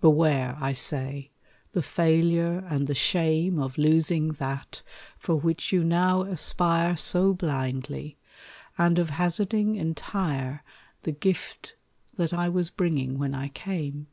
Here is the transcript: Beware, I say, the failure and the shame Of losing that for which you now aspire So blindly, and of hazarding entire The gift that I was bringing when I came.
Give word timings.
Beware, 0.00 0.56
I 0.60 0.72
say, 0.72 1.30
the 1.70 1.84
failure 1.84 2.66
and 2.68 2.88
the 2.88 2.96
shame 2.96 3.60
Of 3.60 3.78
losing 3.78 4.30
that 4.32 4.82
for 5.16 5.36
which 5.36 5.72
you 5.72 5.84
now 5.84 6.22
aspire 6.22 6.96
So 6.96 7.32
blindly, 7.32 8.16
and 8.76 8.98
of 8.98 9.10
hazarding 9.10 9.76
entire 9.76 10.64
The 11.04 11.12
gift 11.12 11.76
that 12.16 12.32
I 12.32 12.48
was 12.48 12.70
bringing 12.70 13.18
when 13.18 13.36
I 13.36 13.50
came. 13.50 14.08